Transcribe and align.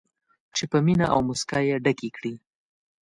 چې 0.55 0.63
په 0.71 0.77
مینه 0.85 1.05
او 1.13 1.19
موسکا 1.27 1.59
یې 1.67 1.75
ډکې 1.83 2.09
کړي. 2.17 2.33